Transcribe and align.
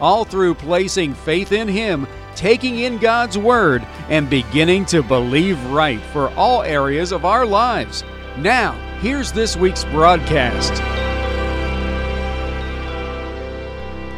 all 0.00 0.24
through 0.24 0.54
placing 0.54 1.14
faith 1.14 1.52
in 1.52 1.68
Him, 1.68 2.06
taking 2.34 2.78
in 2.78 2.98
God's 2.98 3.38
Word, 3.38 3.86
and 4.08 4.28
beginning 4.28 4.86
to 4.86 5.02
believe 5.02 5.62
right 5.66 6.00
for 6.12 6.28
all 6.34 6.62
areas 6.62 7.12
of 7.12 7.24
our 7.24 7.46
lives. 7.46 8.04
Now, 8.38 8.72
here's 9.00 9.32
this 9.32 9.56
week's 9.56 9.84
broadcast. 9.84 10.72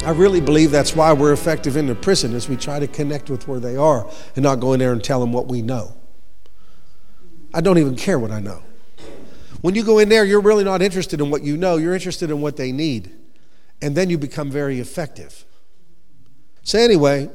I 0.05 0.11
really 0.11 0.41
believe 0.41 0.71
that's 0.71 0.95
why 0.95 1.13
we're 1.13 1.33
effective 1.33 1.77
in 1.77 1.87
the 1.87 1.95
prison, 1.95 2.33
is 2.33 2.49
we 2.49 2.57
try 2.57 2.79
to 2.79 2.87
connect 2.87 3.29
with 3.29 3.49
where 3.49 3.59
they 3.59 3.77
are 3.77 4.09
and 4.37 4.43
not 4.45 4.61
go 4.61 4.73
in 4.73 4.79
there 4.79 4.93
and 4.93 5.03
tell 5.03 5.19
them 5.19 5.33
what 5.33 5.49
we 5.49 5.63
know. 5.63 5.95
I 7.53 7.61
don't 7.61 7.79
even 7.79 7.97
care 7.97 8.19
what 8.19 8.31
I 8.31 8.39
know. 8.39 8.63
When 9.63 9.75
you 9.75 9.83
go 9.83 9.99
in 9.99 10.09
there, 10.09 10.25
you're 10.25 10.41
really 10.41 10.63
not 10.63 10.81
interested 10.81 11.21
in 11.21 11.31
what 11.31 11.43
you 11.43 11.57
know, 11.57 11.77
you're 11.77 11.95
interested 11.95 12.31
in 12.31 12.41
what 12.41 12.57
they 12.57 12.71
need. 12.71 13.11
And 13.83 13.97
then 13.97 14.09
you 14.09 14.17
become 14.17 14.51
very 14.51 14.79
effective. 14.79 15.45
So, 16.67 16.81
anyway, 16.81 17.31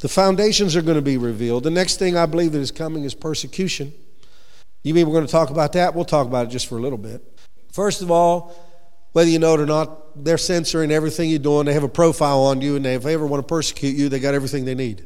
the 0.00 0.08
foundations 0.08 0.74
are 0.74 0.80
going 0.80 0.96
to 0.96 1.02
be 1.02 1.18
revealed. 1.18 1.64
The 1.64 1.70
next 1.70 1.98
thing 1.98 2.16
I 2.16 2.24
believe 2.24 2.52
that 2.52 2.60
is 2.60 2.70
coming 2.70 3.04
is 3.04 3.14
persecution. 3.14 3.92
You 4.82 4.94
mean 4.94 5.06
we're 5.06 5.12
going 5.12 5.26
to 5.26 5.30
talk 5.30 5.50
about 5.50 5.74
that? 5.74 5.94
We'll 5.94 6.06
talk 6.06 6.26
about 6.26 6.46
it 6.46 6.48
just 6.48 6.66
for 6.66 6.78
a 6.78 6.80
little 6.80 6.96
bit. 6.96 7.22
First 7.74 8.00
of 8.00 8.10
all, 8.10 8.56
whether 9.12 9.28
you 9.28 9.38
know 9.38 9.52
it 9.52 9.60
or 9.60 9.66
not, 9.66 10.24
they're 10.24 10.38
censoring 10.38 10.90
everything 10.90 11.28
you're 11.28 11.40
doing. 11.40 11.66
They 11.66 11.74
have 11.74 11.82
a 11.82 11.90
profile 11.90 12.40
on 12.40 12.62
you, 12.62 12.76
and 12.76 12.86
they, 12.86 12.94
if 12.94 13.02
they 13.02 13.12
ever 13.12 13.26
want 13.26 13.46
to 13.46 13.46
persecute 13.46 13.94
you, 13.94 14.08
they 14.08 14.18
got 14.18 14.32
everything 14.32 14.64
they 14.64 14.74
need. 14.74 15.04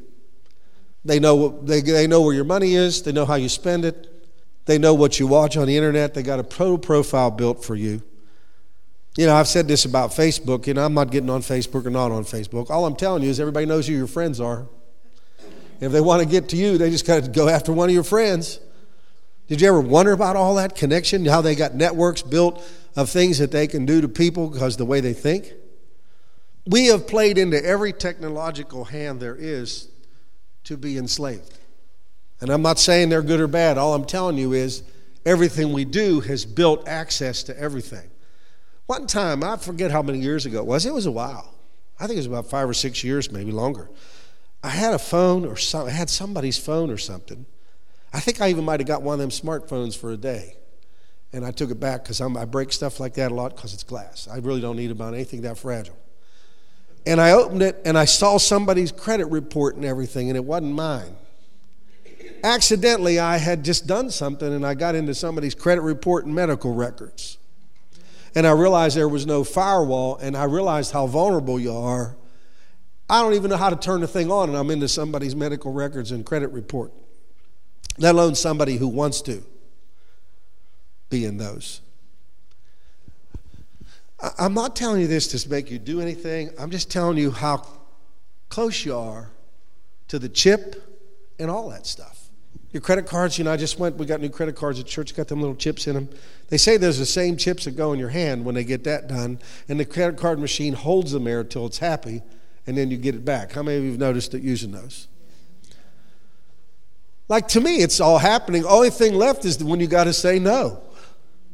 They 1.04 1.18
know, 1.18 1.60
they, 1.64 1.80
they 1.80 2.06
know 2.06 2.20
where 2.20 2.34
your 2.36 2.44
money 2.44 2.76
is, 2.76 3.02
they 3.02 3.10
know 3.10 3.26
how 3.26 3.34
you 3.34 3.48
spend 3.48 3.84
it, 3.84 4.06
they 4.66 4.78
know 4.78 4.94
what 4.94 5.18
you 5.18 5.26
watch 5.26 5.56
on 5.56 5.66
the 5.66 5.76
internet, 5.76 6.14
they 6.14 6.22
got 6.22 6.38
a 6.38 6.44
pro 6.44 6.78
profile 6.78 7.32
built 7.32 7.64
for 7.64 7.74
you. 7.74 8.04
You 9.16 9.26
know, 9.26 9.34
I've 9.34 9.48
said 9.48 9.68
this 9.68 9.84
about 9.84 10.10
Facebook. 10.10 10.66
You 10.66 10.74
know, 10.74 10.84
I'm 10.84 10.94
not 10.94 11.10
getting 11.10 11.28
on 11.28 11.42
Facebook 11.42 11.84
or 11.84 11.90
not 11.90 12.10
on 12.10 12.24
Facebook. 12.24 12.70
All 12.70 12.86
I'm 12.86 12.96
telling 12.96 13.22
you 13.22 13.28
is 13.28 13.40
everybody 13.40 13.66
knows 13.66 13.86
who 13.86 13.92
your 13.92 14.06
friends 14.06 14.40
are. 14.40 14.66
If 15.80 15.92
they 15.92 16.00
want 16.00 16.22
to 16.22 16.28
get 16.28 16.48
to 16.50 16.56
you, 16.56 16.78
they 16.78 16.90
just 16.90 17.06
got 17.06 17.24
to 17.24 17.30
go 17.30 17.48
after 17.48 17.72
one 17.72 17.88
of 17.88 17.94
your 17.94 18.04
friends. 18.04 18.58
Did 19.48 19.60
you 19.60 19.68
ever 19.68 19.80
wonder 19.80 20.12
about 20.12 20.36
all 20.36 20.54
that 20.54 20.76
connection? 20.76 21.26
How 21.26 21.42
they 21.42 21.54
got 21.54 21.74
networks 21.74 22.22
built 22.22 22.64
of 22.96 23.10
things 23.10 23.38
that 23.38 23.50
they 23.50 23.66
can 23.66 23.84
do 23.84 24.00
to 24.00 24.08
people 24.08 24.48
because 24.48 24.76
the 24.76 24.86
way 24.86 25.00
they 25.00 25.12
think? 25.12 25.52
We 26.66 26.86
have 26.86 27.06
played 27.06 27.36
into 27.36 27.62
every 27.62 27.92
technological 27.92 28.84
hand 28.84 29.20
there 29.20 29.34
is 29.34 29.88
to 30.64 30.76
be 30.76 30.96
enslaved. 30.96 31.58
And 32.40 32.48
I'm 32.48 32.62
not 32.62 32.78
saying 32.78 33.08
they're 33.08 33.20
good 33.20 33.40
or 33.40 33.48
bad. 33.48 33.76
All 33.76 33.94
I'm 33.94 34.04
telling 34.04 34.38
you 34.38 34.52
is 34.52 34.84
everything 35.26 35.72
we 35.72 35.84
do 35.84 36.20
has 36.20 36.44
built 36.44 36.86
access 36.88 37.42
to 37.44 37.58
everything. 37.58 38.08
One 38.86 39.06
time, 39.06 39.44
I 39.44 39.56
forget 39.56 39.90
how 39.90 40.02
many 40.02 40.18
years 40.18 40.44
ago 40.46 40.58
it 40.58 40.66
was, 40.66 40.86
it 40.86 40.92
was 40.92 41.06
a 41.06 41.12
while. 41.12 41.54
I 41.98 42.06
think 42.06 42.16
it 42.16 42.20
was 42.20 42.26
about 42.26 42.50
five 42.50 42.68
or 42.68 42.74
six 42.74 43.04
years, 43.04 43.30
maybe 43.30 43.52
longer. 43.52 43.88
I 44.62 44.70
had 44.70 44.94
a 44.94 44.98
phone 44.98 45.44
or 45.44 45.56
some, 45.56 45.86
I 45.86 45.90
had 45.90 46.10
somebody's 46.10 46.58
phone 46.58 46.90
or 46.90 46.98
something. 46.98 47.46
I 48.12 48.20
think 48.20 48.40
I 48.40 48.48
even 48.50 48.64
might 48.64 48.80
have 48.80 48.86
got 48.86 49.02
one 49.02 49.14
of 49.14 49.20
them 49.20 49.30
smartphones 49.30 49.96
for 49.96 50.10
a 50.12 50.16
day. 50.16 50.56
And 51.32 51.46
I 51.46 51.50
took 51.50 51.70
it 51.70 51.80
back 51.80 52.02
because 52.02 52.20
I 52.20 52.44
break 52.44 52.72
stuff 52.72 53.00
like 53.00 53.14
that 53.14 53.32
a 53.32 53.34
lot 53.34 53.56
because 53.56 53.72
it's 53.72 53.84
glass. 53.84 54.28
I 54.30 54.36
really 54.38 54.60
don't 54.60 54.76
need 54.76 54.90
about 54.90 55.14
anything 55.14 55.42
that 55.42 55.56
fragile. 55.56 55.98
And 57.06 57.20
I 57.20 57.32
opened 57.32 57.62
it 57.62 57.80
and 57.84 57.96
I 57.96 58.04
saw 58.04 58.36
somebody's 58.36 58.92
credit 58.92 59.26
report 59.26 59.76
and 59.76 59.84
everything, 59.84 60.28
and 60.28 60.36
it 60.36 60.44
wasn't 60.44 60.74
mine. 60.74 61.16
Accidentally, 62.44 63.18
I 63.18 63.38
had 63.38 63.64
just 63.64 63.86
done 63.86 64.10
something 64.10 64.52
and 64.52 64.66
I 64.66 64.74
got 64.74 64.94
into 64.94 65.14
somebody's 65.14 65.54
credit 65.54 65.80
report 65.80 66.26
and 66.26 66.34
medical 66.34 66.74
records 66.74 67.38
and 68.34 68.46
I 68.46 68.52
realized 68.52 68.96
there 68.96 69.08
was 69.08 69.26
no 69.26 69.44
firewall, 69.44 70.16
and 70.16 70.36
I 70.36 70.44
realized 70.44 70.92
how 70.92 71.06
vulnerable 71.06 71.58
you 71.60 71.74
are. 71.74 72.16
I 73.08 73.20
don't 73.20 73.34
even 73.34 73.50
know 73.50 73.56
how 73.56 73.70
to 73.70 73.76
turn 73.76 74.00
the 74.00 74.08
thing 74.08 74.30
on, 74.30 74.48
and 74.48 74.56
I'm 74.56 74.70
into 74.70 74.88
somebody's 74.88 75.36
medical 75.36 75.72
records 75.72 76.12
and 76.12 76.24
credit 76.24 76.48
report, 76.48 76.92
let 77.98 78.14
alone 78.14 78.34
somebody 78.34 78.76
who 78.76 78.88
wants 78.88 79.20
to 79.22 79.42
be 81.10 81.24
in 81.26 81.36
those. 81.36 81.82
I'm 84.38 84.54
not 84.54 84.76
telling 84.76 85.00
you 85.00 85.08
this 85.08 85.28
to 85.28 85.48
make 85.50 85.70
you 85.70 85.78
do 85.78 86.00
anything. 86.00 86.50
I'm 86.58 86.70
just 86.70 86.90
telling 86.90 87.18
you 87.18 87.32
how 87.32 87.66
close 88.48 88.84
you 88.84 88.96
are 88.96 89.30
to 90.08 90.18
the 90.18 90.28
chip 90.28 90.76
and 91.38 91.50
all 91.50 91.70
that 91.70 91.86
stuff. 91.86 92.21
Your 92.72 92.80
credit 92.80 93.06
cards, 93.06 93.36
you 93.36 93.44
know, 93.44 93.52
I 93.52 93.58
just 93.58 93.78
went, 93.78 93.96
we 93.96 94.06
got 94.06 94.20
new 94.20 94.30
credit 94.30 94.56
cards 94.56 94.80
at 94.80 94.86
church, 94.86 95.14
got 95.14 95.28
them 95.28 95.40
little 95.40 95.54
chips 95.54 95.86
in 95.86 95.94
them. 95.94 96.08
They 96.48 96.56
say 96.56 96.78
there's 96.78 96.98
the 96.98 97.06
same 97.06 97.36
chips 97.36 97.66
that 97.66 97.76
go 97.76 97.92
in 97.92 97.98
your 97.98 98.08
hand 98.08 98.44
when 98.44 98.54
they 98.54 98.64
get 98.64 98.84
that 98.84 99.08
done, 99.08 99.38
and 99.68 99.78
the 99.78 99.84
credit 99.84 100.16
card 100.16 100.38
machine 100.38 100.72
holds 100.72 101.12
them 101.12 101.24
there 101.24 101.40
until 101.40 101.66
it's 101.66 101.78
happy, 101.78 102.22
and 102.66 102.76
then 102.76 102.90
you 102.90 102.96
get 102.96 103.14
it 103.14 103.24
back. 103.24 103.52
How 103.52 103.62
many 103.62 103.76
of 103.76 103.84
you 103.84 103.90
have 103.90 104.00
noticed 104.00 104.32
it 104.32 104.42
using 104.42 104.72
those? 104.72 105.06
Like 107.28 107.48
to 107.48 107.60
me, 107.60 107.82
it's 107.82 108.00
all 108.00 108.18
happening. 108.18 108.64
Only 108.64 108.90
thing 108.90 109.14
left 109.14 109.44
is 109.44 109.62
when 109.62 109.80
you 109.80 109.86
got 109.86 110.04
to 110.04 110.12
say 110.12 110.38
no. 110.38 110.82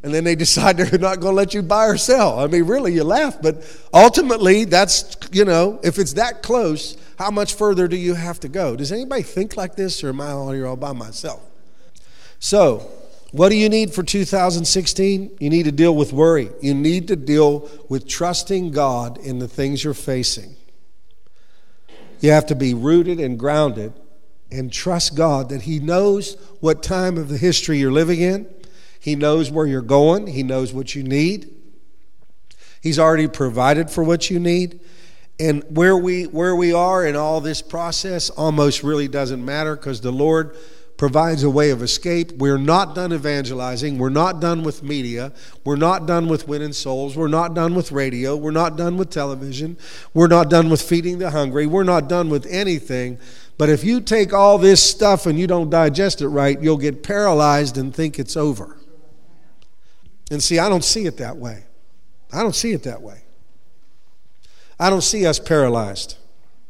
And 0.03 0.15
then 0.15 0.25
they 0.25 0.35
decide 0.35 0.77
they're 0.79 0.99
not 0.99 1.21
going 1.21 1.33
to 1.33 1.37
let 1.37 1.55
you 1.55 1.63
buy 1.63 1.87
or 1.87 1.97
sell. 1.97 2.39
I 2.41 2.47
mean, 2.47 2.65
really, 2.65 2.93
you 2.95 3.05
laugh, 3.05 3.41
but 3.41 3.65
ultimately, 3.93 4.65
that's, 4.65 5.17
you 5.33 5.45
know, 5.45 5.81
if 5.83 5.99
it's 5.99 6.15
that 6.15 6.43
close, 6.43 6.97
how 7.19 7.31
much 7.31 7.55
further 7.55 7.89
do 7.89 7.97
you 7.97 8.15
have 8.15 8.41
to 8.41 8.49
go? 8.49 8.77
Does 8.77 8.93
anybody 8.93 9.23
think 9.23 9.57
like 9.57 9.77
this, 9.77 10.05
or 10.05 10.11
am 10.11 10.21
I 10.21 10.31
all 10.31 10.53
here 10.53 10.67
all 10.67 10.77
by 10.77 10.93
myself? 10.93 11.43
So, 12.39 12.89
what 13.33 13.51
do 13.51 13.57
you 13.57 13.69
need 13.69 13.93
for 13.93 14.03
2016? 14.03 15.37
You 15.39 15.51
need 15.51 15.65
to 15.65 15.73
deal 15.73 15.95
with 15.95 16.13
worry. 16.13 16.51
You 16.63 16.73
need 16.73 17.09
to 17.09 17.17
deal 17.17 17.69
with 17.89 18.09
trusting 18.09 18.71
God 18.71 19.19
in 19.19 19.39
the 19.39 19.49
things 19.49 19.85
you're 19.85 19.95
facing. 19.95 20.57
You 22.21 22.31
have 22.31 22.47
to 22.47 22.55
be 22.55 22.73
rooted 22.75 23.21
and 23.21 23.39
grounded 23.39 23.93
and 24.51 24.73
trust 24.73 25.15
God 25.15 25.51
that 25.51 25.63
He 25.63 25.79
knows 25.79 26.35
what 26.61 26.83
time 26.83 27.19
of 27.19 27.29
the 27.29 27.37
history 27.37 27.79
you're 27.79 27.93
living 27.93 28.21
in. 28.21 28.49
He 29.01 29.15
knows 29.15 29.51
where 29.51 29.67
you're 29.67 29.83
going. 29.83 30.27
He 30.27 30.43
knows 30.43 30.73
what 30.73 30.95
you 30.95 31.03
need. 31.03 31.55
He's 32.81 32.99
already 32.99 33.29
provided 33.29 33.91
for 33.91 34.05
what 34.05 34.31
you 34.31 34.39
need. 34.39 34.81
And 35.41 35.63
where 35.69 35.97
we, 35.97 36.25
where 36.25 36.57
we 36.57 36.73
are 36.73 37.07
in 37.07 37.15
all 37.15 37.41
this 37.41 37.63
process 37.63 38.29
almost 38.31 38.83
really 38.83 39.07
doesn't 39.07 39.45
matter 39.45 39.77
because 39.77 40.01
the 40.01 40.11
Lord 40.11 40.57
provides 40.97 41.45
a 41.45 41.51
way 41.51 41.71
of 41.71 41.81
escape. 41.81 42.33
We're 42.33 42.59
not 42.59 42.97
done 42.97 43.13
evangelizing. 43.13 43.99
We're 43.99 44.09
not 44.09 44.41
done 44.41 44.65
with 44.65 44.83
media. 44.83 45.33
We're 45.65 45.77
not 45.77 46.07
done 46.07 46.27
with 46.27 46.49
winning 46.49 46.73
souls. 46.73 47.17
We're 47.17 47.29
not 47.29 47.55
done 47.55 47.77
with 47.77 47.93
radio. 47.93 48.37
We're 48.37 48.51
not 48.51 48.77
done 48.77 48.97
with 48.97 49.11
television. 49.11 49.79
We're 50.13 50.27
not 50.27 50.51
done 50.51 50.71
with 50.71 50.83
feeding 50.83 51.19
the 51.19 51.31
hungry. 51.31 51.67
We're 51.67 51.85
not 51.85 52.09
done 52.09 52.31
with 52.31 52.47
anything. 52.47 53.19
But 53.59 53.69
if 53.69 53.85
you 53.85 54.01
take 54.01 54.33
all 54.33 54.59
this 54.59 54.83
stuff 54.83 55.25
and 55.27 55.39
you 55.39 55.47
don't 55.47 55.71
digest 55.71 56.21
it 56.21 56.29
right, 56.29 56.61
you'll 56.61 56.77
get 56.77 57.05
paralyzed 57.05 57.79
and 57.79 57.95
think 57.95 58.19
it's 58.19 58.37
over. 58.37 58.78
And 60.31 60.43
see, 60.43 60.59
I 60.59 60.69
don't 60.69 60.85
see 60.85 61.07
it 61.07 61.17
that 61.19 61.37
way. 61.37 61.65
I 62.33 62.43
don't 62.43 62.55
see 62.55 62.73
it 62.73 62.83
that 62.83 63.01
way. 63.01 63.23
I 64.79 64.91
don't 64.91 65.03
see 65.03 65.27
us 65.27 65.39
paralyzed. 65.39 66.17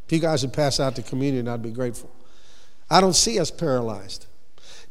If 0.07 0.13
you 0.13 0.21
guys 0.21 0.43
would 0.43 0.53
pass 0.53 0.81
out 0.81 0.97
the 0.97 1.03
communion, 1.03 1.49
I'd 1.49 1.63
be 1.63 1.71
grateful. 1.71 2.11
I 2.89 3.01
don't 3.01 3.17
see 3.17 3.39
us 3.39 3.51
paralyzed. 3.51 4.27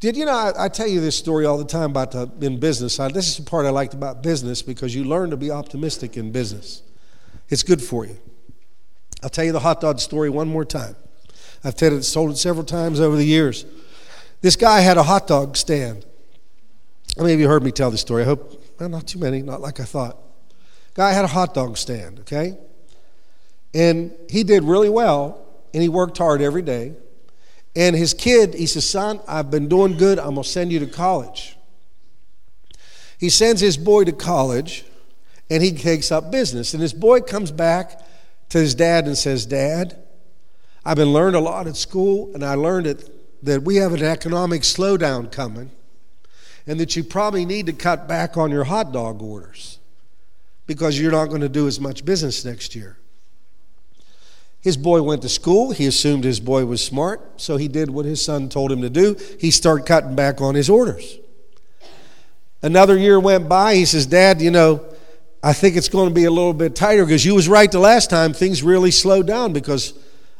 Did 0.00 0.16
you 0.16 0.24
know? 0.24 0.32
I, 0.32 0.66
I 0.66 0.68
tell 0.68 0.86
you 0.86 1.00
this 1.00 1.16
story 1.16 1.44
all 1.44 1.58
the 1.58 1.64
time 1.64 1.90
about 1.90 2.12
the, 2.12 2.30
in 2.40 2.60
business. 2.60 3.00
I, 3.00 3.08
this 3.10 3.28
is 3.28 3.36
the 3.36 3.42
part 3.42 3.66
I 3.66 3.70
liked 3.70 3.94
about 3.94 4.22
business 4.22 4.62
because 4.62 4.94
you 4.94 5.04
learn 5.04 5.30
to 5.30 5.36
be 5.36 5.50
optimistic 5.50 6.16
in 6.16 6.30
business. 6.30 6.82
It's 7.48 7.64
good 7.64 7.82
for 7.82 8.04
you. 8.04 8.16
I'll 9.22 9.30
tell 9.30 9.44
you 9.44 9.52
the 9.52 9.60
hot 9.60 9.80
dog 9.80 9.98
story 9.98 10.30
one 10.30 10.48
more 10.48 10.64
time. 10.64 10.94
I've 11.64 11.74
told 11.74 11.94
it, 11.94 12.02
told 12.02 12.30
it 12.30 12.36
several 12.36 12.64
times 12.64 13.00
over 13.00 13.16
the 13.16 13.24
years. 13.24 13.66
This 14.40 14.54
guy 14.54 14.80
had 14.80 14.96
a 14.96 15.02
hot 15.02 15.26
dog 15.26 15.56
stand. 15.56 16.04
How 17.16 17.22
many 17.22 17.34
of 17.34 17.40
you 17.40 17.48
heard 17.48 17.64
me 17.64 17.72
tell 17.72 17.90
this 17.90 18.00
story? 18.00 18.22
I 18.22 18.26
hope, 18.26 18.62
well, 18.78 18.88
not 18.88 19.06
too 19.06 19.18
many, 19.18 19.42
not 19.42 19.60
like 19.60 19.80
I 19.80 19.84
thought. 19.84 20.18
Guy 20.94 21.12
had 21.12 21.24
a 21.24 21.28
hot 21.28 21.54
dog 21.54 21.76
stand, 21.76 22.20
okay? 22.20 22.56
And 23.74 24.12
he 24.28 24.44
did 24.44 24.64
really 24.64 24.88
well, 24.88 25.44
and 25.72 25.82
he 25.82 25.88
worked 25.88 26.18
hard 26.18 26.40
every 26.40 26.62
day. 26.62 26.94
And 27.76 27.94
his 27.94 28.14
kid, 28.14 28.54
he 28.54 28.66
says, 28.66 28.88
Son, 28.88 29.20
I've 29.28 29.50
been 29.50 29.68
doing 29.68 29.96
good. 29.96 30.18
I'm 30.18 30.34
going 30.34 30.42
to 30.42 30.48
send 30.48 30.72
you 30.72 30.80
to 30.80 30.86
college. 30.86 31.56
He 33.18 33.30
sends 33.30 33.60
his 33.60 33.76
boy 33.76 34.04
to 34.04 34.12
college, 34.12 34.84
and 35.50 35.62
he 35.62 35.72
takes 35.72 36.10
up 36.10 36.30
business. 36.30 36.72
And 36.72 36.82
his 36.82 36.92
boy 36.92 37.20
comes 37.20 37.50
back 37.50 38.00
to 38.50 38.58
his 38.58 38.74
dad 38.74 39.06
and 39.06 39.16
says, 39.16 39.46
Dad, 39.46 39.98
I've 40.84 40.96
been 40.96 41.12
learned 41.12 41.36
a 41.36 41.40
lot 41.40 41.66
at 41.66 41.76
school, 41.76 42.30
and 42.34 42.44
I 42.44 42.54
learned 42.54 42.86
it, 42.86 43.44
that 43.44 43.62
we 43.62 43.76
have 43.76 43.92
an 43.92 44.02
economic 44.02 44.62
slowdown 44.62 45.30
coming, 45.30 45.70
and 46.68 46.78
that 46.78 46.94
you 46.94 47.02
probably 47.02 47.46
need 47.46 47.66
to 47.66 47.72
cut 47.72 48.06
back 48.06 48.36
on 48.36 48.50
your 48.50 48.64
hot 48.64 48.92
dog 48.92 49.22
orders 49.22 49.78
because 50.66 51.00
you're 51.00 51.10
not 51.10 51.26
going 51.26 51.40
to 51.40 51.48
do 51.48 51.66
as 51.66 51.80
much 51.80 52.04
business 52.04 52.44
next 52.44 52.76
year. 52.76 52.98
His 54.60 54.76
boy 54.76 55.00
went 55.02 55.22
to 55.22 55.30
school. 55.30 55.72
He 55.72 55.86
assumed 55.86 56.24
his 56.24 56.40
boy 56.40 56.66
was 56.66 56.84
smart, 56.84 57.40
so 57.40 57.56
he 57.56 57.68
did 57.68 57.90
what 57.90 58.04
his 58.04 58.22
son 58.22 58.50
told 58.50 58.70
him 58.70 58.82
to 58.82 58.90
do. 58.90 59.16
He 59.40 59.50
started 59.50 59.86
cutting 59.86 60.14
back 60.14 60.42
on 60.42 60.54
his 60.54 60.68
orders. 60.68 61.18
Another 62.60 62.98
year 62.98 63.18
went 63.18 63.48
by. 63.48 63.76
He 63.76 63.86
says, 63.86 64.04
Dad, 64.04 64.42
you 64.42 64.50
know, 64.50 64.84
I 65.42 65.54
think 65.54 65.76
it's 65.76 65.88
going 65.88 66.08
to 66.08 66.14
be 66.14 66.24
a 66.24 66.30
little 66.30 66.52
bit 66.52 66.74
tighter 66.74 67.04
because 67.04 67.24
you 67.24 67.34
was 67.34 67.48
right 67.48 67.70
the 67.70 67.78
last 67.78 68.10
time. 68.10 68.34
Things 68.34 68.62
really 68.62 68.90
slowed 68.90 69.26
down 69.26 69.54
because 69.54 69.94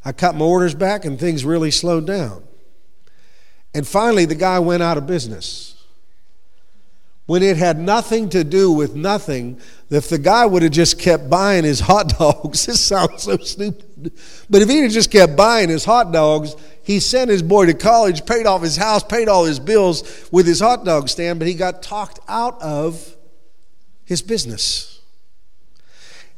I 0.04 0.12
cut 0.12 0.34
my 0.34 0.44
orders 0.44 0.74
back 0.74 1.06
and 1.06 1.18
things 1.18 1.44
really 1.44 1.70
slowed 1.70 2.06
down. 2.06 2.42
And 3.72 3.86
finally, 3.86 4.26
the 4.26 4.34
guy 4.34 4.58
went 4.58 4.82
out 4.82 4.98
of 4.98 5.06
business. 5.06 5.77
When 7.28 7.42
it 7.42 7.58
had 7.58 7.78
nothing 7.78 8.30
to 8.30 8.42
do 8.42 8.72
with 8.72 8.94
nothing, 8.94 9.60
if 9.90 10.08
the 10.08 10.16
guy 10.16 10.46
would 10.46 10.62
have 10.62 10.72
just 10.72 10.98
kept 10.98 11.28
buying 11.28 11.62
his 11.62 11.78
hot 11.78 12.08
dogs, 12.18 12.64
this 12.64 12.80
sounds 12.80 13.24
so 13.24 13.36
stupid, 13.36 14.12
but 14.48 14.62
if 14.62 14.68
he 14.70 14.78
had 14.78 14.90
just 14.90 15.10
kept 15.10 15.36
buying 15.36 15.68
his 15.68 15.84
hot 15.84 16.10
dogs, 16.10 16.56
he 16.82 16.98
sent 17.00 17.28
his 17.28 17.42
boy 17.42 17.66
to 17.66 17.74
college, 17.74 18.24
paid 18.24 18.46
off 18.46 18.62
his 18.62 18.78
house, 18.78 19.04
paid 19.04 19.28
all 19.28 19.44
his 19.44 19.60
bills 19.60 20.26
with 20.32 20.46
his 20.46 20.60
hot 20.60 20.86
dog 20.86 21.10
stand, 21.10 21.38
but 21.38 21.46
he 21.46 21.52
got 21.52 21.82
talked 21.82 22.18
out 22.28 22.58
of 22.62 23.14
his 24.06 24.22
business. 24.22 25.02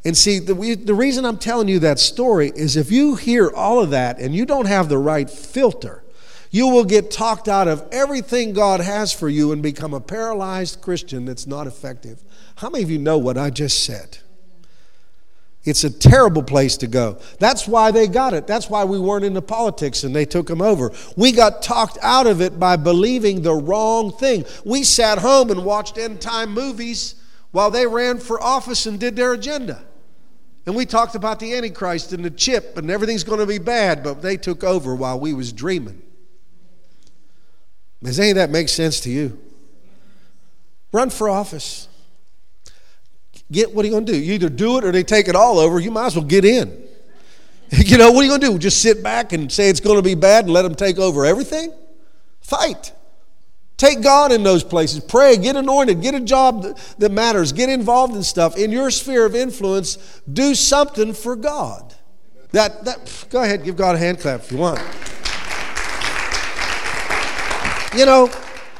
And 0.04 0.16
see, 0.16 0.40
the, 0.40 0.54
the 0.74 0.94
reason 0.94 1.24
I'm 1.24 1.38
telling 1.38 1.68
you 1.68 1.78
that 1.78 2.00
story 2.00 2.50
is 2.56 2.76
if 2.76 2.90
you 2.90 3.14
hear 3.14 3.48
all 3.48 3.78
of 3.78 3.90
that 3.90 4.18
and 4.18 4.34
you 4.34 4.44
don't 4.44 4.66
have 4.66 4.88
the 4.88 4.98
right 4.98 5.30
filter, 5.30 6.02
you 6.50 6.66
will 6.68 6.84
get 6.84 7.10
talked 7.10 7.48
out 7.48 7.68
of 7.68 7.86
everything 7.92 8.52
God 8.52 8.80
has 8.80 9.12
for 9.12 9.28
you 9.28 9.52
and 9.52 9.62
become 9.62 9.94
a 9.94 10.00
paralyzed 10.00 10.80
Christian 10.80 11.24
that's 11.24 11.46
not 11.46 11.66
effective. 11.66 12.22
How 12.56 12.68
many 12.70 12.82
of 12.82 12.90
you 12.90 12.98
know 12.98 13.18
what 13.18 13.38
I 13.38 13.50
just 13.50 13.84
said? 13.84 14.18
It's 15.62 15.84
a 15.84 15.90
terrible 15.90 16.42
place 16.42 16.78
to 16.78 16.86
go. 16.86 17.18
That's 17.38 17.68
why 17.68 17.90
they 17.90 18.08
got 18.08 18.32
it. 18.32 18.46
That's 18.46 18.70
why 18.70 18.84
we 18.84 18.98
weren't 18.98 19.26
into 19.26 19.42
politics 19.42 20.04
and 20.04 20.16
they 20.16 20.24
took 20.24 20.46
them 20.46 20.62
over. 20.62 20.90
We 21.16 21.32
got 21.32 21.62
talked 21.62 21.98
out 22.00 22.26
of 22.26 22.40
it 22.40 22.58
by 22.58 22.76
believing 22.76 23.42
the 23.42 23.54
wrong 23.54 24.10
thing. 24.10 24.46
We 24.64 24.84
sat 24.84 25.18
home 25.18 25.50
and 25.50 25.64
watched 25.64 25.98
end 25.98 26.20
time 26.20 26.52
movies 26.52 27.14
while 27.52 27.70
they 27.70 27.86
ran 27.86 28.18
for 28.18 28.42
office 28.42 28.86
and 28.86 28.98
did 28.98 29.16
their 29.16 29.34
agenda. 29.34 29.82
And 30.64 30.74
we 30.74 30.86
talked 30.86 31.14
about 31.14 31.40
the 31.40 31.54
Antichrist 31.54 32.12
and 32.12 32.24
the 32.24 32.30
chip 32.30 32.78
and 32.78 32.90
everything's 32.90 33.24
going 33.24 33.40
to 33.40 33.46
be 33.46 33.58
bad, 33.58 34.02
but 34.02 34.22
they 34.22 34.38
took 34.38 34.64
over 34.64 34.94
while 34.94 35.20
we 35.20 35.34
was 35.34 35.52
dreaming. 35.52 36.02
Does 38.02 38.18
any 38.18 38.30
of 38.30 38.36
that 38.36 38.50
make 38.50 38.68
sense 38.68 39.00
to 39.00 39.10
you? 39.10 39.38
Run 40.92 41.10
for 41.10 41.28
office 41.28 41.88
get 43.50 43.74
what 43.74 43.84
are 43.84 43.88
you 43.88 43.92
going 43.92 44.06
to 44.06 44.12
do? 44.12 44.18
You 44.18 44.34
either 44.34 44.48
do 44.48 44.78
it 44.78 44.84
or 44.84 44.92
they 44.92 45.02
take 45.02 45.28
it 45.28 45.36
all 45.36 45.58
over. 45.58 45.80
You 45.80 45.90
might 45.90 46.06
as 46.06 46.16
well 46.16 46.24
get 46.24 46.44
in. 46.44 46.82
you 47.70 47.98
know, 47.98 48.10
what 48.10 48.20
are 48.20 48.24
you 48.24 48.30
going 48.30 48.40
to 48.40 48.46
do? 48.48 48.58
Just 48.58 48.82
sit 48.82 49.02
back 49.02 49.32
and 49.32 49.50
say 49.50 49.68
it's 49.68 49.80
going 49.80 49.96
to 49.96 50.02
be 50.02 50.14
bad 50.14 50.44
and 50.44 50.52
let 50.52 50.62
them 50.62 50.74
take 50.74 50.98
over 50.98 51.24
everything? 51.24 51.72
Fight. 52.40 52.92
Take 53.76 54.02
God 54.02 54.30
in 54.30 54.42
those 54.42 54.62
places. 54.62 55.00
Pray, 55.02 55.38
get 55.38 55.56
anointed, 55.56 56.02
get 56.02 56.14
a 56.14 56.20
job 56.20 56.78
that 56.98 57.10
matters, 57.10 57.52
get 57.52 57.70
involved 57.70 58.14
in 58.14 58.22
stuff. 58.22 58.58
In 58.58 58.70
your 58.70 58.90
sphere 58.90 59.24
of 59.24 59.34
influence, 59.34 60.20
do 60.30 60.54
something 60.54 61.14
for 61.14 61.34
God. 61.34 61.94
That, 62.52 62.84
that 62.84 63.26
go 63.30 63.42
ahead, 63.42 63.64
give 63.64 63.76
God 63.76 63.94
a 63.94 63.98
hand 63.98 64.20
clap 64.20 64.40
if 64.40 64.52
you 64.52 64.58
want. 64.58 64.80
You 67.96 68.06
know, 68.06 68.30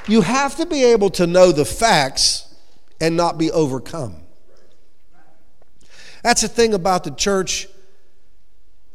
you 0.07 0.21
have 0.21 0.57
to 0.57 0.67
be 0.67 0.85
able 0.85 1.11
to 1.11 1.27
know 1.27 1.51
the 1.51 1.65
facts 1.65 2.55
and 3.01 3.17
not 3.17 3.39
be 3.39 3.51
overcome. 3.51 4.17
That's 6.23 6.43
the 6.43 6.49
thing 6.49 6.75
about 6.75 7.05
the 7.05 7.11
church. 7.11 7.67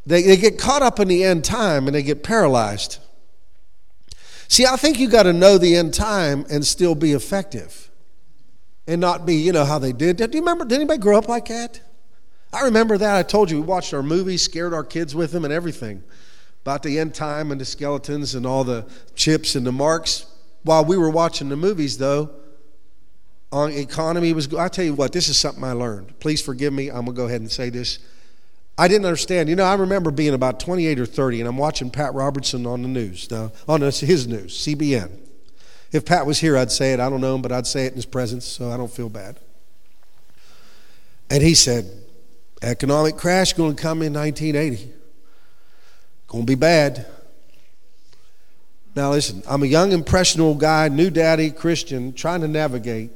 They, 0.06 0.22
they 0.22 0.38
get 0.38 0.58
caught 0.58 0.84
up 0.84 1.00
in 1.00 1.08
the 1.08 1.24
end 1.24 1.44
time 1.44 1.88
and 1.88 1.96
they 1.96 2.04
get 2.04 2.24
paralyzed. 2.24 3.00
See, 4.48 4.66
I 4.66 4.76
think 4.76 5.00
you 5.00 5.10
got 5.10 5.24
to 5.24 5.34
know 5.34 5.58
the 5.58 5.76
end 5.76 5.94
time 5.94 6.46
and 6.50 6.66
still 6.66 6.96
be 6.96 7.14
effective 7.14 7.90
and 8.88 9.02
not 9.02 9.26
be, 9.26 9.36
you 9.36 9.52
know, 9.52 9.66
how 9.66 9.80
they 9.80 9.92
did. 9.92 10.18
Do 10.18 10.24
you 10.32 10.40
remember? 10.40 10.64
Did 10.64 10.76
anybody 10.76 11.00
grow 11.00 11.18
up 11.18 11.28
like 11.28 11.48
that? 11.48 11.82
I 12.54 12.62
remember 12.62 12.98
that. 13.00 13.16
I 13.16 13.24
told 13.24 13.50
you 13.50 13.60
we 13.60 13.66
watched 13.66 13.94
our 13.94 14.04
movies, 14.04 14.44
scared 14.44 14.74
our 14.74 14.84
kids 14.84 15.16
with 15.16 15.32
them 15.32 15.44
and 15.44 15.52
everything 15.52 16.04
about 16.66 16.82
the 16.82 16.98
end 16.98 17.14
time 17.14 17.52
and 17.52 17.62
the 17.62 17.66
skeletons 17.66 18.34
and 18.34 18.44
all 18.44 18.64
the 18.64 18.88
chips 19.14 19.54
and 19.54 19.68
the 19.68 19.72
marks. 19.72 20.26
While 20.64 20.84
we 20.84 20.98
were 20.98 21.12
watching 21.12 21.48
the 21.48 21.56
movies, 21.56 22.00
though, 22.00 22.32
on 23.52 23.72
economy 23.72 24.34
was 24.34 24.52
I 24.52 24.68
tell 24.70 24.84
you 24.84 24.96
what, 24.96 25.12
this 25.12 25.30
is 25.30 25.38
something 25.38 25.64
I 25.64 25.74
learned. 25.74 26.20
Please 26.20 26.42
forgive 26.42 26.74
me. 26.74 26.90
I'm 26.90 27.06
gonna 27.06 27.14
go 27.14 27.28
ahead 27.28 27.42
and 27.42 27.52
say 27.52 27.70
this. 27.70 28.00
I 28.80 28.88
didn't 28.88 29.06
understand. 29.06 29.48
You 29.48 29.56
know, 29.56 29.64
I 29.64 29.76
remember 29.76 30.10
being 30.10 30.34
about 30.34 30.60
28 30.60 31.00
or 31.00 31.06
30, 31.06 31.42
and 31.42 31.48
I'm 31.48 31.58
watching 31.58 31.92
Pat 31.92 32.16
Robertson 32.16 32.66
on 32.66 32.82
the 32.82 32.88
news, 32.88 33.30
now, 33.30 33.52
on 33.68 33.82
his 33.82 34.28
news, 34.28 34.58
CBN. 34.58 35.12
If 35.92 36.04
Pat 36.04 36.26
was 36.26 36.40
here, 36.40 36.58
I'd 36.58 36.72
say 36.72 36.94
it. 36.94 37.00
I 37.00 37.12
don't 37.12 37.22
know 37.22 37.36
him, 37.36 37.44
but 37.44 37.52
I'd 37.52 37.68
say 37.68 37.86
it 37.86 37.90
in 37.90 37.96
his 37.96 38.08
presence, 38.08 38.44
so 38.44 38.72
I 38.72 38.78
don't 38.78 38.92
feel 38.92 39.08
bad. 39.08 39.40
And 41.30 41.44
he 41.44 41.54
said, 41.54 41.90
economic 42.64 43.18
crash 43.18 43.54
going 43.54 43.76
to 43.76 43.82
come 43.82 44.02
in 44.02 44.14
1980. 44.14 44.95
To 46.42 46.46
be 46.46 46.56
bad. 46.56 47.06
Now, 48.96 49.12
listen, 49.12 49.44
I'm 49.48 49.64
a 49.64 49.66
young, 49.66 49.92
impressionable 49.92 50.56
guy, 50.56 50.88
new 50.88 51.10
daddy, 51.10 51.52
Christian, 51.52 52.14
trying 52.14 52.42
to 52.42 52.48
navigate 52.48 53.12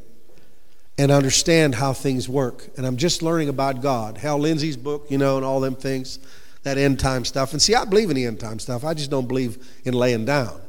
and 0.98 1.12
understand 1.12 1.76
how 1.76 1.94
things 1.94 2.28
work. 2.28 2.70
And 2.76 2.86
I'm 2.86 2.98
just 2.98 3.22
learning 3.22 3.48
about 3.48 3.82
God. 3.82 4.18
Hal 4.18 4.38
Lindsey's 4.40 4.76
book, 4.76 5.08
you 5.10 5.18
know, 5.18 5.38
and 5.38 5.46
all 5.46 5.62
them 5.62 5.76
things, 5.76 6.20
that 6.64 6.78
end 6.78 7.00
time 7.00 7.24
stuff. 7.24 7.54
And 7.54 7.62
see, 7.62 7.74
I 7.76 7.86
believe 7.86 8.10
in 8.10 8.16
the 8.18 8.26
end 8.26 8.40
time 8.40 8.60
stuff. 8.60 8.84
I 8.84 8.94
just 8.94 9.10
don't 9.10 9.28
believe 9.28 9.66
in 9.86 9.94
laying 9.94 10.26
down. 10.26 10.60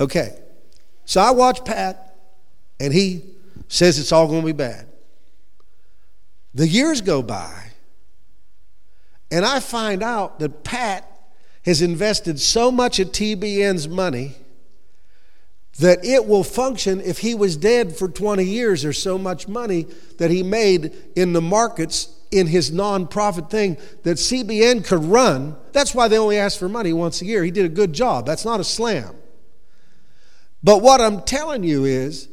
Okay. 0.00 0.38
So 1.04 1.20
I 1.20 1.30
watch 1.30 1.64
Pat, 1.64 2.16
and 2.80 2.92
he 2.92 3.24
says 3.68 3.98
it's 3.98 4.12
all 4.12 4.26
going 4.26 4.40
to 4.40 4.46
be 4.46 4.52
bad. 4.52 4.86
The 6.54 6.66
years 6.66 7.02
go 7.02 7.22
by, 7.22 7.72
and 9.30 9.44
I 9.44 9.60
find 9.60 10.02
out 10.02 10.38
that 10.38 10.64
Pat 10.64 11.10
has 11.64 11.82
invested 11.82 12.40
so 12.40 12.70
much 12.70 12.98
of 13.00 13.08
TBN's 13.08 13.88
money 13.88 14.36
that 15.78 16.04
it 16.04 16.26
will 16.26 16.44
function 16.44 17.00
if 17.00 17.18
he 17.18 17.34
was 17.34 17.56
dead 17.56 17.96
for 17.96 18.08
20 18.08 18.44
years. 18.44 18.84
or 18.84 18.92
so 18.92 19.18
much 19.18 19.48
money 19.48 19.86
that 20.18 20.30
he 20.30 20.42
made 20.42 20.92
in 21.16 21.32
the 21.32 21.40
markets 21.40 22.08
in 22.30 22.46
his 22.46 22.70
nonprofit 22.70 23.50
thing 23.50 23.76
that 24.02 24.16
CBN 24.16 24.84
could 24.84 25.04
run. 25.04 25.56
That's 25.72 25.94
why 25.94 26.08
they 26.08 26.18
only 26.18 26.38
ask 26.38 26.58
for 26.58 26.68
money 26.68 26.92
once 26.92 27.20
a 27.20 27.26
year. 27.26 27.44
He 27.44 27.50
did 27.50 27.66
a 27.66 27.70
good 27.70 27.92
job. 27.92 28.26
That's 28.26 28.44
not 28.44 28.60
a 28.60 28.64
slam. 28.64 29.14
But 30.62 30.82
what 30.82 31.00
I'm 31.00 31.22
telling 31.22 31.62
you 31.62 31.84
is 31.84 32.28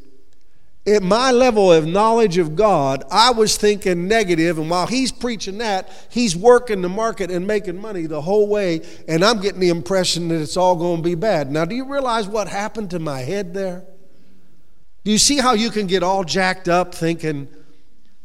at 0.86 1.02
my 1.02 1.32
level 1.32 1.72
of 1.72 1.88
knowledge 1.88 2.38
of 2.38 2.56
God, 2.58 3.06
I 3.10 3.32
was 3.32 3.56
thinking 3.56 4.08
negative, 4.08 4.58
and 4.58 4.70
while 4.70 4.86
he's 4.86 5.14
preaching 5.14 5.60
that, 5.60 5.90
he's 6.10 6.36
working 6.36 6.82
the 6.82 6.90
market 6.90 7.32
and 7.32 7.48
making 7.48 7.80
money 7.80 8.06
the 8.06 8.22
whole 8.22 8.48
way, 8.50 8.82
and 9.08 9.24
I'm 9.24 9.40
getting 9.40 9.62
the 9.62 9.70
impression 9.70 10.28
that 10.28 10.42
it's 10.42 10.58
all 10.58 10.76
going 10.76 10.98
to 10.98 11.04
be 11.04 11.16
bad. 11.16 11.52
Now, 11.52 11.64
do 11.64 11.74
you 11.74 11.86
realize 11.86 12.28
what 12.28 12.50
happened 12.50 12.90
to 12.90 13.00
my 13.00 13.22
head 13.22 13.54
there? 13.54 13.86
Do 15.06 15.12
you 15.12 15.18
see 15.18 15.38
how 15.38 15.54
you 15.54 15.70
can 15.70 15.88
get 15.88 16.04
all 16.04 16.26
jacked 16.26 16.68
up 16.68 16.94
thinking 16.94 17.48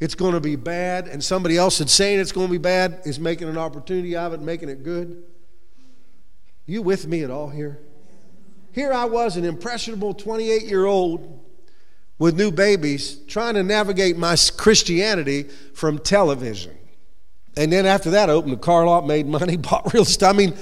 it's 0.00 0.16
going 0.16 0.34
to 0.34 0.40
be 0.40 0.56
bad, 0.56 1.06
and 1.06 1.22
somebody 1.22 1.56
else 1.56 1.78
that's 1.78 1.92
saying 1.92 2.18
it's 2.18 2.32
going 2.32 2.48
to 2.48 2.52
be 2.52 2.58
bad 2.58 3.02
is 3.04 3.20
making 3.20 3.48
an 3.48 3.58
opportunity 3.58 4.16
of 4.16 4.32
it, 4.32 4.40
making 4.40 4.68
it 4.68 4.82
good? 4.82 5.22
You 6.66 6.82
with 6.82 7.06
me 7.06 7.22
at 7.22 7.30
all 7.30 7.48
here? 7.48 7.78
Here 8.72 8.92
I 8.92 9.04
was, 9.04 9.36
an 9.36 9.44
impressionable 9.44 10.12
28 10.12 10.64
year 10.64 10.86
old 10.86 11.44
with 12.18 12.36
new 12.36 12.50
babies 12.50 13.16
trying 13.26 13.54
to 13.54 13.62
navigate 13.62 14.16
my 14.16 14.36
Christianity 14.56 15.44
from 15.74 15.98
television. 15.98 16.76
And 17.56 17.72
then 17.72 17.86
after 17.86 18.10
that, 18.10 18.30
I 18.30 18.32
opened 18.32 18.54
a 18.54 18.58
car 18.58 18.86
lot, 18.86 19.06
made 19.06 19.26
money, 19.26 19.56
bought 19.56 19.92
real 19.92 20.02
estate. 20.02 20.26
I 20.26 20.32
mean, 20.32 20.54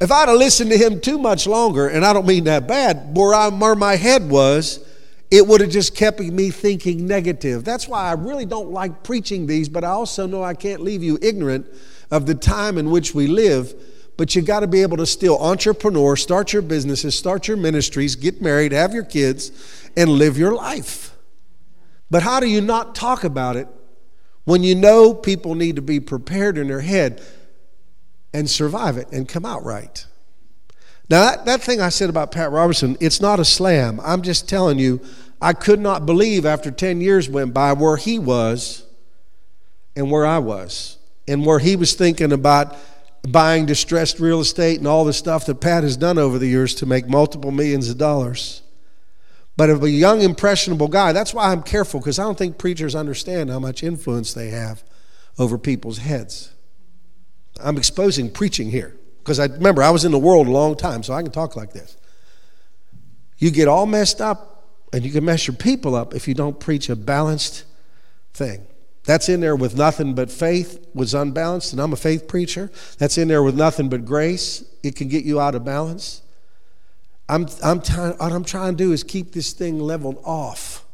if 0.00 0.10
I'd 0.10 0.28
have 0.28 0.38
listened 0.38 0.70
to 0.70 0.78
him 0.78 1.00
too 1.00 1.18
much 1.18 1.46
longer, 1.46 1.88
and 1.88 2.04
I 2.04 2.12
don't 2.12 2.26
mean 2.26 2.44
that 2.44 2.66
bad, 2.66 3.16
where, 3.16 3.32
I, 3.34 3.48
where 3.48 3.74
my 3.74 3.96
head 3.96 4.28
was, 4.28 4.84
it 5.30 5.46
would 5.46 5.60
have 5.60 5.70
just 5.70 5.96
kept 5.96 6.20
me 6.20 6.50
thinking 6.50 7.06
negative. 7.06 7.64
That's 7.64 7.88
why 7.88 8.08
I 8.08 8.12
really 8.12 8.44
don't 8.44 8.70
like 8.70 9.02
preaching 9.02 9.46
these, 9.46 9.68
but 9.68 9.84
I 9.84 9.88
also 9.88 10.26
know 10.26 10.42
I 10.42 10.54
can't 10.54 10.82
leave 10.82 11.02
you 11.02 11.18
ignorant 11.22 11.66
of 12.10 12.26
the 12.26 12.34
time 12.34 12.78
in 12.78 12.90
which 12.90 13.14
we 13.14 13.26
live. 13.26 13.74
But 14.16 14.36
you 14.36 14.42
got 14.42 14.60
to 14.60 14.68
be 14.68 14.82
able 14.82 14.96
to 14.98 15.06
still 15.06 15.40
entrepreneur, 15.40 16.14
start 16.14 16.52
your 16.52 16.62
businesses, 16.62 17.18
start 17.18 17.48
your 17.48 17.56
ministries, 17.56 18.14
get 18.14 18.40
married, 18.40 18.70
have 18.70 18.94
your 18.94 19.02
kids, 19.02 19.50
and 19.96 20.10
live 20.10 20.38
your 20.38 20.54
life. 20.54 21.16
But 22.10 22.22
how 22.22 22.40
do 22.40 22.46
you 22.46 22.60
not 22.60 22.94
talk 22.94 23.24
about 23.24 23.56
it 23.56 23.68
when 24.44 24.62
you 24.62 24.74
know 24.74 25.14
people 25.14 25.54
need 25.54 25.76
to 25.76 25.82
be 25.82 26.00
prepared 26.00 26.58
in 26.58 26.68
their 26.68 26.80
head? 26.80 27.22
and 28.34 28.50
survive 28.50 28.98
it 28.98 29.10
and 29.12 29.26
come 29.26 29.46
out 29.46 29.64
right. 29.64 30.04
Now, 31.08 31.30
that, 31.30 31.46
that 31.46 31.62
thing 31.62 31.80
I 31.80 31.88
said 31.88 32.10
about 32.10 32.32
Pat 32.32 32.50
Robertson, 32.50 32.96
it's 33.00 33.20
not 33.20 33.38
a 33.38 33.44
slam. 33.44 34.00
I'm 34.02 34.22
just 34.22 34.48
telling 34.48 34.78
you, 34.78 35.00
I 35.40 35.52
could 35.52 35.78
not 35.78 36.04
believe 36.04 36.44
after 36.44 36.70
10 36.70 37.00
years 37.00 37.28
went 37.28 37.54
by 37.54 37.72
where 37.72 37.96
he 37.96 38.18
was 38.18 38.84
and 39.94 40.10
where 40.10 40.26
I 40.26 40.38
was, 40.38 40.98
and 41.28 41.46
where 41.46 41.60
he 41.60 41.76
was 41.76 41.94
thinking 41.94 42.32
about 42.32 42.76
buying 43.28 43.64
distressed 43.64 44.18
real 44.18 44.40
estate 44.40 44.78
and 44.78 44.88
all 44.88 45.04
the 45.04 45.12
stuff 45.12 45.46
that 45.46 45.60
Pat 45.60 45.84
has 45.84 45.96
done 45.96 46.18
over 46.18 46.38
the 46.38 46.48
years 46.48 46.74
to 46.76 46.86
make 46.86 47.08
multiple 47.08 47.52
millions 47.52 47.88
of 47.88 47.96
dollars. 47.96 48.62
But 49.56 49.70
of 49.70 49.82
a 49.84 49.90
young, 49.90 50.20
impressionable 50.20 50.88
guy, 50.88 51.12
that's 51.12 51.32
why 51.32 51.52
I'm 51.52 51.62
careful 51.62 52.00
because 52.00 52.18
I 52.18 52.24
don't 52.24 52.36
think 52.36 52.58
preachers 52.58 52.94
understand 52.94 53.50
how 53.50 53.60
much 53.60 53.82
influence 53.82 54.34
they 54.34 54.48
have 54.48 54.82
over 55.38 55.58
people's 55.58 55.98
heads. 55.98 56.52
I'm 57.60 57.76
exposing 57.76 58.30
preaching 58.30 58.70
here 58.70 58.96
because 59.18 59.38
I 59.38 59.46
remember 59.46 59.82
I 59.82 59.90
was 59.90 60.04
in 60.04 60.12
the 60.12 60.18
world 60.18 60.48
a 60.48 60.50
long 60.50 60.76
time, 60.76 61.02
so 61.02 61.14
I 61.14 61.22
can 61.22 61.30
talk 61.30 61.54
like 61.54 61.72
this. 61.72 61.96
You 63.38 63.50
get 63.50 63.68
all 63.68 63.86
messed 63.86 64.20
up 64.20 64.64
and 64.92 65.04
you 65.04 65.12
can 65.12 65.24
mess 65.24 65.46
your 65.46 65.56
people 65.56 65.94
up 65.94 66.14
if 66.14 66.26
you 66.26 66.34
don't 66.34 66.58
preach 66.58 66.88
a 66.88 66.96
balanced 66.96 67.64
thing. 68.32 68.66
That's 69.04 69.28
in 69.28 69.40
there 69.40 69.54
with 69.56 69.76
nothing 69.76 70.14
but 70.14 70.30
faith 70.30 70.86
was 70.94 71.14
unbalanced, 71.14 71.72
and 71.72 71.80
I'm 71.80 71.92
a 71.92 71.96
faith 71.96 72.26
preacher. 72.26 72.70
That's 72.98 73.18
in 73.18 73.28
there 73.28 73.42
with 73.42 73.54
nothing 73.54 73.88
but 73.88 74.04
grace. 74.04 74.64
It 74.82 74.96
can 74.96 75.08
get 75.08 75.24
you 75.24 75.40
out 75.40 75.54
of 75.54 75.64
balance. 75.64 76.22
I'm, 77.28 77.46
I'm 77.62 77.80
trying, 77.80 78.12
what 78.12 78.32
I'm 78.32 78.44
trying 78.44 78.76
to 78.76 78.84
do 78.84 78.92
is 78.92 79.02
keep 79.02 79.32
this 79.32 79.52
thing 79.52 79.78
leveled 79.78 80.20
off 80.24 80.84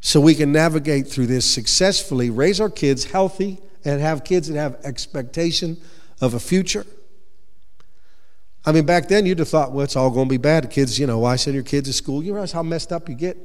so 0.00 0.20
we 0.20 0.34
can 0.34 0.52
navigate 0.52 1.06
through 1.06 1.26
this 1.26 1.48
successfully, 1.48 2.30
raise 2.30 2.60
our 2.60 2.70
kids 2.70 3.04
healthy, 3.04 3.58
and 3.84 4.00
have 4.00 4.24
kids 4.24 4.48
that 4.48 4.58
have 4.58 4.76
expectation 4.84 5.76
of 6.20 6.34
a 6.34 6.40
future. 6.40 6.86
I 8.64 8.72
mean, 8.72 8.86
back 8.86 9.08
then 9.08 9.26
you'd 9.26 9.40
have 9.40 9.48
thought, 9.48 9.72
well, 9.72 9.84
it's 9.84 9.96
all 9.96 10.10
going 10.10 10.28
to 10.28 10.30
be 10.30 10.38
bad. 10.38 10.70
Kids, 10.70 10.98
you 10.98 11.06
know, 11.06 11.18
why 11.18 11.36
send 11.36 11.54
your 11.54 11.64
kids 11.64 11.88
to 11.88 11.92
school? 11.92 12.22
You 12.22 12.32
realize 12.32 12.52
how 12.52 12.62
messed 12.62 12.92
up 12.92 13.08
you 13.08 13.14
get? 13.14 13.36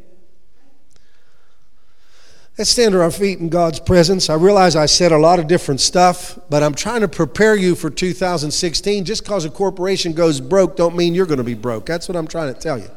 Let's 2.57 2.71
stand 2.71 2.93
to 2.93 3.01
our 3.01 3.11
feet 3.11 3.37
in 3.37 3.49
God's 3.49 3.79
presence. 3.79 4.31
I 4.31 4.33
realize 4.33 4.75
I 4.75 4.87
said 4.87 5.11
a 5.11 5.17
lot 5.17 5.37
of 5.37 5.47
different 5.47 5.79
stuff, 5.79 6.39
but 6.49 6.63
I'm 6.63 6.73
trying 6.73 7.01
to 7.01 7.07
prepare 7.07 7.55
you 7.55 7.75
for 7.75 7.91
2016. 7.91 9.05
Just 9.05 9.23
because 9.23 9.45
a 9.45 9.51
corporation 9.51 10.13
goes 10.13 10.41
broke 10.41 10.75
don't 10.75 10.95
mean 10.95 11.13
you're 11.13 11.27
going 11.27 11.37
to 11.37 11.43
be 11.43 11.53
broke. 11.53 11.85
That's 11.85 12.09
what 12.09 12.15
I'm 12.15 12.27
trying 12.27 12.51
to 12.51 12.59
tell 12.59 12.79
you. 12.79 12.89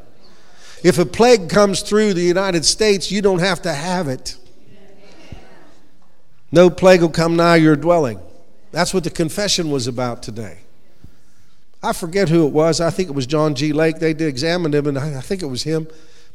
If 0.83 0.99
a 0.99 1.05
plague 1.05 1.50
comes 1.50 1.83
through 1.83 2.14
the 2.14 2.23
United 2.23 2.64
States, 2.64 3.12
you 3.12 3.21
don't 3.21 3.40
have 3.40 3.61
to 3.62 3.73
have 3.75 4.09
it. 4.09 4.38
No 6.50 6.71
plague 6.71 7.02
will 7.02 7.11
come 7.11 7.37
nigh 7.37 7.57
your 7.57 7.76
dwelling. 7.76 8.19
That's 8.73 8.95
what 8.95 9.05
the 9.05 9.11
confession 9.11 9.71
was 9.71 9.87
about 9.87 10.23
today. 10.23 10.61
I 11.83 11.93
forget 11.93 12.31
who 12.31 12.47
it 12.47 12.52
was. 12.52 12.81
I 12.81 12.88
think 12.88 13.11
it 13.11 13.14
was 13.14 13.26
John 13.26 13.55
G. 13.55 13.75
Lake. 13.75 13.99
They 13.99 14.12
examined 14.12 14.75
him, 14.75 14.87
and 14.87 14.99
I 14.99 15.21
think 15.21 15.43
it 15.43 15.47
was 15.47 15.64
him. 15.64 15.87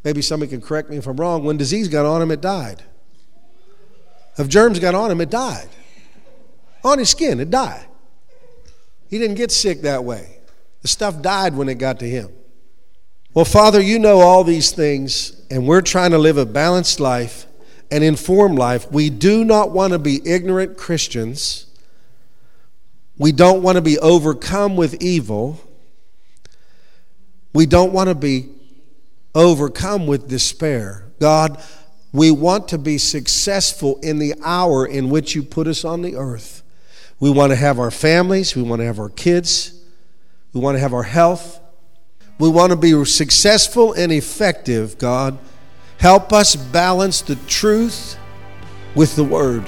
Maybe 0.04 0.22
somebody 0.22 0.52
can 0.52 0.62
correct 0.62 0.92
me 0.92 0.98
if 0.98 1.08
I'm 1.08 1.18
wrong. 1.18 1.44
When 1.44 1.58
disease 1.58 1.88
got 1.88 2.06
on 2.06 2.22
him, 2.22 2.30
it 2.30 2.40
died. 2.40 2.84
If 4.38 4.48
germs 4.48 4.80
got 4.80 4.96
on 4.96 5.12
him, 5.12 5.22
it 5.22 5.30
died. 5.30 5.70
On 6.84 7.00
his 7.00 7.10
skin, 7.10 7.40
it 7.40 7.50
died. 7.50 7.86
He 9.10 9.18
didn't 9.18 9.36
get 9.36 9.52
sick 9.52 9.82
that 9.82 10.04
way. 10.04 10.40
The 10.82 10.88
stuff 10.88 11.22
died 11.22 11.56
when 11.56 11.70
it 11.70 11.76
got 11.76 12.00
to 12.00 12.10
him. 12.10 12.30
Well, 13.34 13.46
Father, 13.46 13.82
you 13.82 14.00
know 14.00 14.20
all 14.20 14.44
these 14.44 14.72
things, 14.72 15.42
and 15.50 15.68
we're 15.68 15.82
trying 15.82 16.12
to 16.12 16.18
live 16.18 16.38
a 16.38 16.46
balanced 16.46 17.00
life, 17.00 17.48
an 17.92 18.04
informed 18.04 18.58
life. 18.58 18.92
We 18.92 19.10
do 19.10 19.44
not 19.44 19.72
want 19.72 19.94
to 19.94 20.00
be 20.00 20.22
ignorant 20.26 20.78
Christians. 20.78 21.66
We 23.18 23.32
don't 23.32 23.62
want 23.62 23.78
to 23.78 23.82
be 23.82 23.98
overcome 24.00 24.76
with 24.76 25.02
evil. 25.02 25.60
We 27.54 27.66
don't 27.66 27.94
want 27.94 28.10
to 28.10 28.16
be 28.16 28.50
overcome 29.34 30.08
with 30.08 30.30
despair. 30.30 31.12
God, 31.20 31.62
we 32.16 32.32
want 32.32 32.70
to 32.70 32.78
be 32.78 32.98
successful 32.98 34.00
in 34.02 34.20
the 34.20 34.34
hour 34.44 34.86
in 34.86 35.10
which 35.10 35.36
you 35.36 35.44
put 35.44 35.68
us 35.68 35.84
on 35.84 36.02
the 36.02 36.16
earth. 36.16 36.64
We 37.20 37.30
want 37.30 37.52
to 37.52 37.58
have 37.58 37.78
our 37.78 37.92
families, 37.92 38.56
we 38.56 38.62
want 38.62 38.80
to 38.80 38.86
have 38.86 39.00
our 39.00 39.10
kids, 39.10 39.80
we 40.54 40.62
want 40.62 40.76
to 40.76 40.80
have 40.80 40.94
our 40.94 41.04
health. 41.04 41.60
We 42.38 42.50
want 42.50 42.72
to 42.72 42.76
be 42.76 43.06
successful 43.06 43.94
and 43.94 44.12
effective, 44.12 44.98
God. 44.98 45.38
Help 46.00 46.34
us 46.34 46.56
balance 46.56 47.22
the 47.22 47.36
truth 47.48 48.18
with 48.94 49.16
the 49.16 49.24
word. 49.24 49.64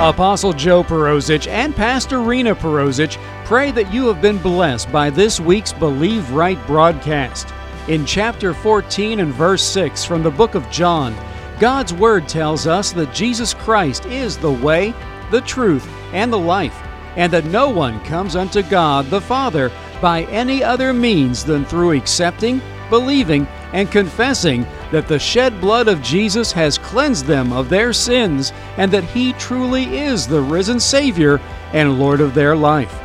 Apostle 0.00 0.52
Joe 0.52 0.82
Perozich 0.82 1.46
and 1.46 1.76
Pastor 1.76 2.20
Rena 2.20 2.54
Perozich 2.54 3.18
pray 3.44 3.70
that 3.70 3.92
you 3.92 4.06
have 4.06 4.20
been 4.20 4.38
blessed 4.38 4.90
by 4.90 5.10
this 5.10 5.38
week's 5.38 5.72
Believe 5.72 6.30
Right 6.32 6.58
broadcast. 6.66 7.48
In 7.90 8.06
chapter 8.06 8.54
14 8.54 9.18
and 9.18 9.34
verse 9.34 9.64
6 9.64 10.04
from 10.04 10.22
the 10.22 10.30
book 10.30 10.54
of 10.54 10.70
John, 10.70 11.12
God's 11.58 11.92
Word 11.92 12.28
tells 12.28 12.68
us 12.68 12.92
that 12.92 13.12
Jesus 13.12 13.52
Christ 13.52 14.06
is 14.06 14.38
the 14.38 14.52
way, 14.52 14.94
the 15.32 15.40
truth, 15.40 15.90
and 16.12 16.32
the 16.32 16.38
life, 16.38 16.80
and 17.16 17.32
that 17.32 17.46
no 17.46 17.68
one 17.68 17.98
comes 18.04 18.36
unto 18.36 18.62
God 18.62 19.06
the 19.06 19.20
Father 19.20 19.72
by 20.00 20.22
any 20.26 20.62
other 20.62 20.92
means 20.92 21.44
than 21.44 21.64
through 21.64 21.98
accepting, 21.98 22.62
believing, 22.90 23.44
and 23.72 23.90
confessing 23.90 24.64
that 24.92 25.08
the 25.08 25.18
shed 25.18 25.60
blood 25.60 25.88
of 25.88 26.00
Jesus 26.00 26.52
has 26.52 26.78
cleansed 26.78 27.24
them 27.24 27.52
of 27.52 27.68
their 27.68 27.92
sins 27.92 28.52
and 28.76 28.92
that 28.92 29.02
He 29.02 29.32
truly 29.32 29.98
is 29.98 30.28
the 30.28 30.40
risen 30.40 30.78
Savior 30.78 31.40
and 31.72 31.98
Lord 31.98 32.20
of 32.20 32.34
their 32.34 32.54
life. 32.54 32.96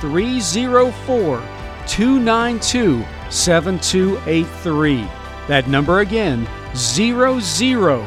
304 0.00 1.42
292 1.86 3.04
7283. 3.30 5.08
That 5.46 5.68
number 5.68 6.00
again, 6.00 6.46
001 6.74 8.04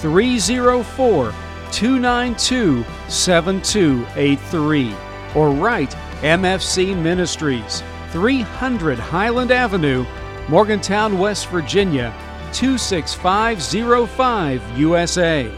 304 0.00 1.34
292 1.72 2.84
7283. 3.08 4.94
Or 5.34 5.50
write 5.50 5.96
MFC 6.20 6.96
Ministries, 6.96 7.82
300 8.10 8.98
Highland 8.98 9.50
Avenue. 9.50 10.04
Morgantown, 10.48 11.18
West 11.18 11.48
Virginia 11.48 12.14
26505 12.52 14.78
USA. 14.78 15.50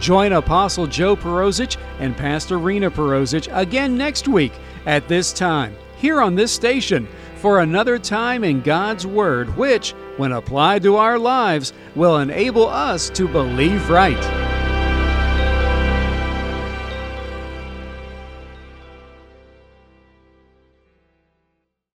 Join 0.00 0.32
Apostle 0.32 0.86
Joe 0.86 1.14
Perozich 1.14 1.76
and 2.00 2.16
Pastor 2.16 2.58
Rena 2.58 2.90
Perozich 2.90 3.54
again 3.54 3.98
next 3.98 4.26
week 4.26 4.54
at 4.86 5.06
this 5.06 5.34
time, 5.34 5.76
here 5.98 6.22
on 6.22 6.34
this 6.34 6.50
station, 6.50 7.06
for 7.36 7.60
another 7.60 7.98
time 7.98 8.42
in 8.42 8.62
God's 8.62 9.06
Word, 9.06 9.54
which, 9.56 9.90
when 10.16 10.32
applied 10.32 10.82
to 10.84 10.96
our 10.96 11.18
lives, 11.18 11.74
will 11.94 12.16
enable 12.18 12.66
us 12.66 13.10
to 13.10 13.28
believe 13.28 13.90
right. 13.90 14.41